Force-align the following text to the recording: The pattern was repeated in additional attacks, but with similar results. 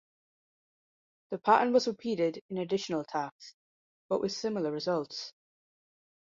The 1.29 1.37
pattern 1.37 1.73
was 1.73 1.87
repeated 1.87 2.41
in 2.49 2.57
additional 2.57 3.01
attacks, 3.01 3.53
but 4.09 4.19
with 4.19 4.31
similar 4.31 4.71
results. 4.71 5.31